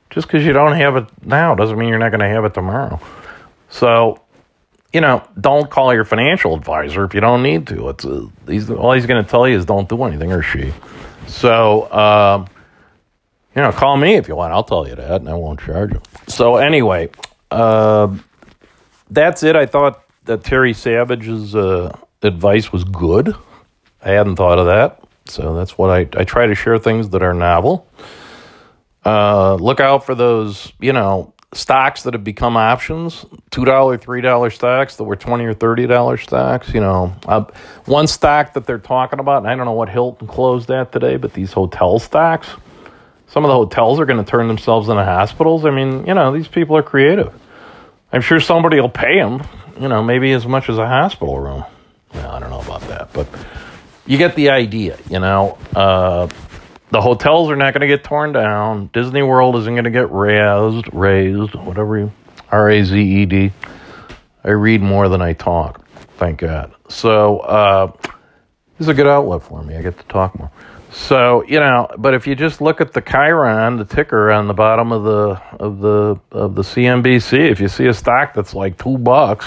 Just 0.09 0.27
because 0.27 0.45
you 0.45 0.53
don't 0.53 0.75
have 0.75 0.95
it 0.95 1.05
now 1.25 1.55
doesn't 1.55 1.77
mean 1.77 1.89
you're 1.89 1.99
not 1.99 2.09
going 2.09 2.21
to 2.21 2.29
have 2.29 2.45
it 2.45 2.53
tomorrow. 2.53 2.99
So, 3.69 4.21
you 4.93 5.01
know, 5.01 5.27
don't 5.39 5.69
call 5.69 5.93
your 5.93 6.05
financial 6.05 6.55
advisor 6.55 7.03
if 7.03 7.13
you 7.13 7.19
don't 7.19 7.43
need 7.43 7.67
to. 7.67 7.89
It's 7.89 8.05
uh, 8.05 8.27
he's 8.47 8.69
all 8.69 8.93
he's 8.93 9.05
going 9.05 9.23
to 9.23 9.29
tell 9.29 9.47
you 9.47 9.57
is 9.57 9.65
don't 9.65 9.89
do 9.89 10.01
anything 10.03 10.31
or 10.31 10.41
she. 10.41 10.73
So, 11.27 11.91
um, 11.91 12.47
you 13.55 13.61
know, 13.61 13.71
call 13.71 13.97
me 13.97 14.15
if 14.15 14.27
you 14.27 14.35
want. 14.35 14.53
I'll 14.53 14.63
tell 14.63 14.87
you 14.87 14.95
that, 14.95 15.21
and 15.21 15.29
I 15.29 15.33
won't 15.33 15.59
charge 15.59 15.93
you. 15.93 16.01
So 16.27 16.55
anyway, 16.55 17.09
uh, 17.51 18.15
that's 19.09 19.43
it. 19.43 19.55
I 19.55 19.65
thought 19.65 20.03
that 20.25 20.43
Terry 20.43 20.73
Savage's 20.73 21.55
uh, 21.55 21.97
advice 22.21 22.71
was 22.71 22.83
good. 22.85 23.35
I 24.03 24.11
hadn't 24.11 24.37
thought 24.37 24.59
of 24.59 24.67
that, 24.67 25.03
so 25.25 25.53
that's 25.53 25.77
what 25.77 25.89
I 25.89 26.07
I 26.19 26.23
try 26.23 26.45
to 26.45 26.55
share 26.55 26.77
things 26.77 27.09
that 27.09 27.21
are 27.21 27.33
novel. 27.33 27.87
Uh, 29.07 29.55
look 29.55 29.79
out 29.79 30.05
for 30.05 30.15
those, 30.15 30.73
you 30.81 30.91
know, 30.91 31.33
stocks 31.53 32.03
that 32.03 32.13
have 32.13 32.25
become 32.25 32.57
options. 32.57 33.25
$2 33.51 33.65
$3 33.97 34.53
stocks 34.53 34.97
that 34.97 35.03
were 35.05 35.15
20 35.15 35.45
or 35.45 35.53
$30 35.53 36.21
stocks 36.21 36.73
you 36.73 36.81
know. 36.81 37.15
Uh, 37.25 37.45
one 37.85 38.05
stock 38.07 38.53
that 38.53 38.65
they're 38.65 38.77
talking 38.77 39.19
about 39.19 39.37
and 39.37 39.47
i 39.47 39.55
don't 39.55 39.65
know 39.65 39.71
what 39.71 39.87
hilton 39.87 40.27
closed 40.27 40.69
at 40.69 40.91
today 40.91 41.15
but 41.15 41.31
these 41.33 41.53
hotel 41.53 41.99
stocks 41.99 42.49
some 43.27 43.45
of 43.45 43.49
the 43.49 43.55
hotels 43.55 43.99
are 43.99 44.05
going 44.05 44.23
to 44.23 44.29
turn 44.29 44.47
themselves 44.47 44.89
into 44.89 45.03
hospitals. 45.03 45.65
I 45.65 45.71
mean 45.71 46.05
you 46.05 46.13
know 46.13 46.33
these 46.33 46.49
people 46.49 46.75
are 46.75 46.83
creative. 46.83 47.33
I'm 48.11 48.21
sure 48.21 48.41
somebody 48.41 48.81
will 48.81 48.89
pay 48.89 49.19
them 49.19 49.41
you 49.79 49.87
know 49.87 50.03
maybe 50.03 50.33
as 50.33 50.45
much 50.45 50.67
as 50.67 50.77
a 50.77 50.85
hospital 50.85 51.39
room. 51.39 51.63
I 52.13 52.39
don't 52.39 52.49
know 52.49 52.59
about 52.61 52.81
that 52.89 53.13
but 53.13 53.27
you 54.05 54.17
get 54.17 54.35
the 54.35 54.49
idea 54.49 54.97
you 55.09 55.19
know? 55.19 55.57
Uh, 55.73 56.27
the 56.91 57.01
hotels 57.01 57.49
are 57.49 57.55
not 57.55 57.73
going 57.73 57.81
to 57.81 57.87
get 57.87 58.03
torn 58.03 58.31
down. 58.31 58.89
Disney 58.93 59.21
World 59.21 59.55
isn't 59.57 59.73
going 59.73 59.83
to 59.83 59.91
get 59.91 60.11
razed, 60.11 60.93
raised, 60.93 61.55
whatever 61.55 61.97
you, 61.97 62.11
R 62.51 62.69
A 62.69 62.83
Z 62.83 62.99
E 62.99 63.25
D. 63.25 63.51
I 64.43 64.49
read 64.51 64.81
more 64.81 65.09
than 65.09 65.21
I 65.21 65.33
talk, 65.33 65.85
thank 66.17 66.39
God. 66.39 66.73
So, 66.87 67.39
uh, 67.39 67.91
this 68.77 68.85
is 68.85 68.87
a 68.87 68.93
good 68.93 69.07
outlet 69.07 69.43
for 69.43 69.63
me. 69.63 69.75
I 69.75 69.81
get 69.81 69.97
to 69.97 70.05
talk 70.05 70.37
more. 70.39 70.51
So, 70.91 71.43
you 71.43 71.59
know, 71.59 71.87
but 71.97 72.13
if 72.13 72.25
you 72.25 72.35
just 72.35 72.61
look 72.61 72.81
at 72.81 72.93
the 72.93 73.01
Chiron, 73.01 73.77
the 73.77 73.85
ticker 73.85 74.31
on 74.31 74.47
the 74.47 74.53
bottom 74.53 74.91
of 74.91 75.03
the 75.03 75.41
of 75.59 75.79
the 75.79 76.19
of 76.31 76.55
the 76.55 76.63
CNBC, 76.63 77.51
if 77.51 77.59
you 77.59 77.67
see 77.67 77.85
a 77.85 77.93
stock 77.93 78.33
that's 78.33 78.53
like 78.53 78.81
two 78.81 78.97
bucks, 78.97 79.45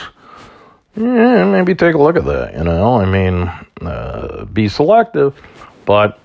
yeah, 0.95 1.45
maybe 1.51 1.75
take 1.75 1.95
a 1.95 1.99
look 1.99 2.17
at 2.17 2.25
that. 2.27 2.55
You 2.55 2.65
know, 2.65 3.01
I 3.01 3.07
mean, 3.07 3.51
uh, 3.81 4.45
be 4.45 4.69
selective, 4.69 5.35
but 5.87 6.20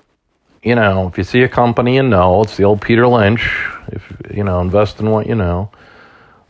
you 0.66 0.74
know, 0.74 1.06
if 1.06 1.16
you 1.16 1.22
see 1.22 1.42
a 1.44 1.48
company 1.48 1.96
and 1.96 2.10
know, 2.10 2.42
it's 2.42 2.56
the 2.56 2.64
old 2.64 2.82
Peter 2.82 3.06
Lynch. 3.06 3.48
If 3.86 4.02
you 4.34 4.42
know, 4.42 4.60
invest 4.60 4.98
in 4.98 5.08
what 5.08 5.28
you 5.28 5.36
know. 5.36 5.70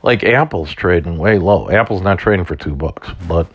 Like 0.02 0.24
Apple's 0.24 0.72
trading 0.72 1.18
way 1.18 1.38
low. 1.38 1.68
Apple's 1.68 2.00
not 2.00 2.18
trading 2.18 2.46
for 2.46 2.56
two 2.56 2.74
bucks, 2.74 3.10
but 3.28 3.46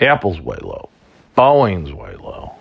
Apple's 0.00 0.40
way 0.40 0.56
low. 0.62 0.88
Boeing's 1.36 1.92
way 1.92 2.16
low. 2.16 2.54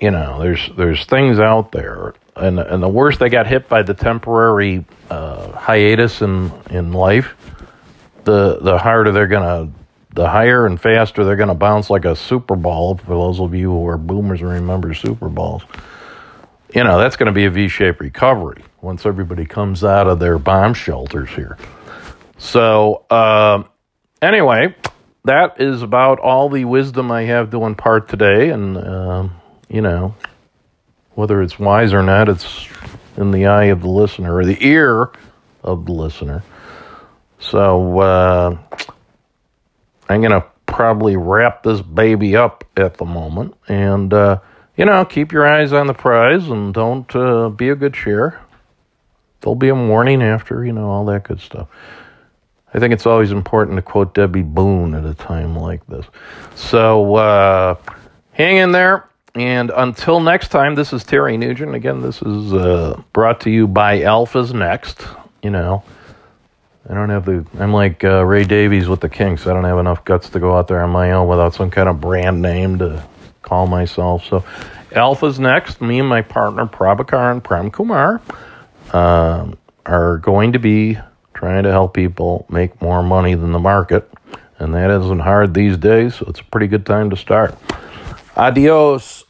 You 0.00 0.12
know, 0.12 0.40
there's 0.40 0.70
there's 0.78 1.04
things 1.04 1.38
out 1.38 1.72
there, 1.72 2.14
and 2.36 2.58
and 2.58 2.82
the 2.82 2.88
worse 2.88 3.18
they 3.18 3.28
got 3.28 3.46
hit 3.46 3.68
by 3.68 3.82
the 3.82 3.92
temporary 3.92 4.86
uh, 5.10 5.52
hiatus 5.52 6.22
in 6.22 6.50
in 6.70 6.94
life, 6.94 7.34
the 8.24 8.60
the 8.60 8.78
harder 8.78 9.12
they're 9.12 9.26
gonna, 9.26 9.70
the 10.14 10.26
higher 10.26 10.64
and 10.64 10.80
faster 10.80 11.22
they're 11.22 11.36
gonna 11.36 11.54
bounce 11.54 11.90
like 11.90 12.06
a 12.06 12.16
Super 12.16 12.56
Ball. 12.56 12.96
For 12.96 13.10
those 13.10 13.40
of 13.40 13.54
you 13.54 13.68
who 13.68 13.86
are 13.88 13.98
boomers 13.98 14.40
and 14.40 14.50
remember 14.50 14.94
Super 14.94 15.28
Balls 15.28 15.64
you 16.74 16.82
know, 16.82 16.98
that's 16.98 17.16
going 17.16 17.26
to 17.26 17.32
be 17.32 17.44
a 17.44 17.50
V 17.50 17.68
shaped 17.68 18.00
recovery 18.00 18.64
once 18.82 19.06
everybody 19.06 19.46
comes 19.46 19.84
out 19.84 20.08
of 20.08 20.18
their 20.18 20.38
bomb 20.38 20.74
shelters 20.74 21.30
here. 21.30 21.56
So, 22.36 23.04
uh, 23.08 23.62
anyway, 24.20 24.74
that 25.24 25.60
is 25.60 25.82
about 25.82 26.18
all 26.18 26.48
the 26.48 26.64
wisdom 26.64 27.12
I 27.12 27.22
have 27.22 27.50
to 27.52 27.64
impart 27.64 28.08
today. 28.08 28.50
And, 28.50 28.76
uh, 28.76 29.28
you 29.68 29.80
know, 29.82 30.16
whether 31.14 31.40
it's 31.42 31.58
wise 31.58 31.92
or 31.92 32.02
not, 32.02 32.28
it's 32.28 32.66
in 33.16 33.30
the 33.30 33.46
eye 33.46 33.66
of 33.66 33.80
the 33.80 33.88
listener 33.88 34.36
or 34.36 34.44
the 34.44 34.58
ear 34.60 35.12
of 35.62 35.86
the 35.86 35.92
listener. 35.92 36.42
So, 37.38 38.00
uh, 38.00 38.58
I'm 40.08 40.20
going 40.20 40.32
to 40.32 40.44
probably 40.66 41.16
wrap 41.16 41.62
this 41.62 41.80
baby 41.80 42.34
up 42.34 42.64
at 42.76 42.96
the 42.96 43.04
moment. 43.04 43.54
And, 43.68 44.12
uh, 44.12 44.40
you 44.76 44.84
know, 44.84 45.04
keep 45.04 45.32
your 45.32 45.46
eyes 45.46 45.72
on 45.72 45.86
the 45.86 45.94
prize 45.94 46.48
and 46.48 46.74
don't 46.74 47.14
uh, 47.14 47.48
be 47.48 47.68
a 47.68 47.74
good 47.74 47.94
share. 47.94 48.40
There'll 49.40 49.54
be 49.54 49.68
a 49.68 49.74
warning 49.74 50.22
after, 50.22 50.64
you 50.64 50.72
know, 50.72 50.88
all 50.88 51.04
that 51.06 51.24
good 51.24 51.40
stuff. 51.40 51.68
I 52.72 52.80
think 52.80 52.92
it's 52.92 53.06
always 53.06 53.30
important 53.30 53.76
to 53.76 53.82
quote 53.82 54.14
Debby 54.14 54.42
Boone 54.42 54.94
at 54.94 55.04
a 55.04 55.14
time 55.14 55.54
like 55.54 55.86
this. 55.86 56.06
So 56.56 57.14
uh, 57.14 57.76
hang 58.32 58.56
in 58.56 58.72
there. 58.72 59.08
And 59.36 59.70
until 59.74 60.20
next 60.20 60.48
time, 60.48 60.74
this 60.74 60.92
is 60.92 61.02
Terry 61.02 61.36
Nugent. 61.36 61.74
Again, 61.74 62.02
this 62.02 62.22
is 62.22 62.52
uh, 62.52 63.00
brought 63.12 63.40
to 63.42 63.50
you 63.50 63.66
by 63.66 64.02
Alpha's 64.02 64.54
Next. 64.54 65.04
You 65.42 65.50
know, 65.50 65.82
I 66.88 66.94
don't 66.94 67.10
have 67.10 67.24
the. 67.24 67.44
I'm 67.58 67.72
like 67.72 68.04
uh, 68.04 68.24
Ray 68.24 68.44
Davies 68.44 68.86
with 68.86 69.00
the 69.00 69.08
Kinks. 69.08 69.48
I 69.48 69.52
don't 69.52 69.64
have 69.64 69.78
enough 69.78 70.04
guts 70.04 70.28
to 70.30 70.40
go 70.40 70.56
out 70.56 70.68
there 70.68 70.80
on 70.82 70.90
my 70.90 71.10
own 71.12 71.26
without 71.26 71.52
some 71.52 71.68
kind 71.68 71.88
of 71.88 72.00
brand 72.00 72.42
name 72.42 72.78
to 72.78 73.04
call 73.44 73.66
myself. 73.66 74.24
So, 74.24 74.44
Alpha's 74.92 75.38
next. 75.38 75.80
Me 75.80 76.00
and 76.00 76.08
my 76.08 76.22
partner 76.22 76.66
Prabhakar 76.66 77.30
and 77.30 77.42
Prem 77.42 77.70
Kumar 77.70 78.20
um, 78.92 79.58
are 79.86 80.18
going 80.18 80.52
to 80.52 80.58
be 80.58 80.98
trying 81.34 81.64
to 81.64 81.70
help 81.70 81.94
people 81.94 82.46
make 82.48 82.80
more 82.80 83.02
money 83.02 83.34
than 83.34 83.52
the 83.52 83.58
market, 83.58 84.10
and 84.58 84.74
that 84.74 84.90
isn't 84.90 85.20
hard 85.20 85.52
these 85.54 85.76
days. 85.76 86.16
So 86.16 86.26
it's 86.28 86.40
a 86.40 86.44
pretty 86.44 86.68
good 86.68 86.86
time 86.86 87.10
to 87.10 87.16
start. 87.16 87.56
Adios. 88.36 89.24